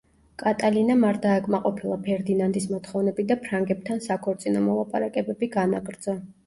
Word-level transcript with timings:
კატალინამ 0.43 1.05
არ 1.09 1.19
დააკმაყოფილა 1.25 1.99
ფერდინანდის 2.09 2.67
მოთხოვნები 2.73 3.29
და 3.33 3.41
ფრანგებთან 3.47 4.05
საქორწინო 4.09 4.69
მოლაპარაკებები 4.71 5.57
განაგრძო. 5.61 6.23